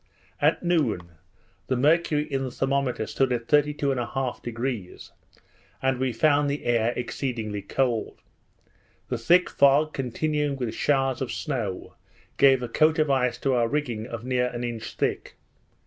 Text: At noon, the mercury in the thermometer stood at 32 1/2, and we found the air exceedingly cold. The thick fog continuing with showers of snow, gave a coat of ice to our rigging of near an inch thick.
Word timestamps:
At 0.41 0.63
noon, 0.63 1.11
the 1.67 1.75
mercury 1.75 2.23
in 2.23 2.43
the 2.43 2.49
thermometer 2.49 3.05
stood 3.05 3.31
at 3.31 3.47
32 3.47 3.89
1/2, 3.93 5.11
and 5.79 5.99
we 5.99 6.11
found 6.11 6.49
the 6.49 6.65
air 6.65 6.91
exceedingly 6.95 7.61
cold. 7.61 8.17
The 9.09 9.19
thick 9.19 9.47
fog 9.47 9.93
continuing 9.93 10.55
with 10.55 10.73
showers 10.73 11.21
of 11.21 11.31
snow, 11.31 11.93
gave 12.37 12.63
a 12.63 12.67
coat 12.67 12.97
of 12.97 13.11
ice 13.11 13.37
to 13.41 13.53
our 13.53 13.67
rigging 13.67 14.07
of 14.07 14.23
near 14.25 14.47
an 14.47 14.63
inch 14.63 14.95
thick. 14.95 15.37